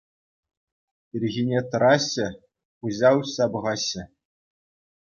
[1.19, 2.27] Ирхине тӑраҫҫӗ,
[2.81, 4.03] куҫа уҫса пӑхаҫҫӗ.